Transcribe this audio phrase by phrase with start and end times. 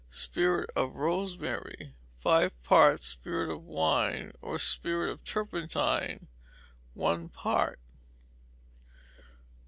[0.09, 6.27] Spirit of rosemary, five parts; spirit of wine, or spirit of turpentine,
[6.95, 7.77] one part.